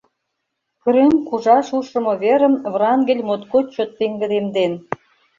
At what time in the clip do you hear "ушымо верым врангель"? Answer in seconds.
1.77-3.23